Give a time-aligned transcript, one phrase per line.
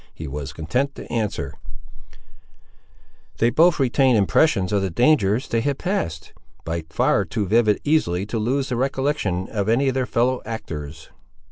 [0.15, 1.53] He was content to answer—
[3.37, 6.33] "They both retained impressions of the dangers they had passed,
[6.65, 11.11] by far too vivid easily to lose the recollection of any of their fellow actors."